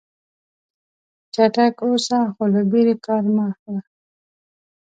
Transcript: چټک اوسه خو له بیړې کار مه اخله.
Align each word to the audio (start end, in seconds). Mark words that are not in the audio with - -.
چټک 1.33 1.75
اوسه 1.85 2.19
خو 2.33 2.43
له 2.53 2.61
بیړې 2.71 2.95
کار 3.05 3.23
مه 3.35 3.43
اخله. 3.51 3.81